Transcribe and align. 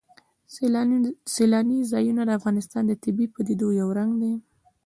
سیلانی 1.33 1.79
ځایونه 1.91 2.21
د 2.25 2.29
افغانستان 2.39 2.83
د 2.87 2.93
طبیعي 3.03 3.27
پدیدو 3.35 3.67
یو 3.79 3.89
رنګ 3.99 4.11
دی. 4.21 4.33